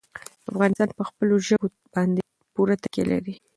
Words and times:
افغانستان 0.51 0.89
په 0.97 1.03
خپلو 1.09 1.33
ژبو 1.47 1.67
باندې 1.93 2.21
پوره 2.53 2.75
تکیه 2.83 3.05
لري. 3.11 3.33